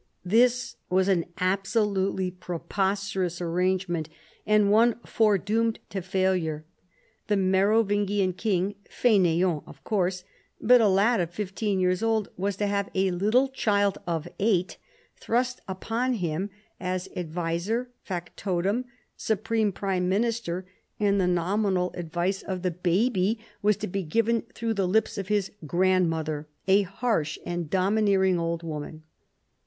[0.25, 4.09] This was an absolutely preposterous arrangement
[4.47, 6.65] and one foredoomed to^ failure.
[7.27, 10.23] The Merovingian king, faineant of course,
[10.59, 14.79] but a lad of fifteen years old, was to have a little child of eight
[15.17, 16.49] thrust upon him
[16.79, 20.65] as adviser, factotum, supreme prime minister,
[20.99, 22.63] and the nominal advice of 4 50 CHARLEMAGNE.
[22.73, 27.69] the baby was to be given through the lips of his grandmother, a harsh and
[27.69, 29.03] domineering old woman.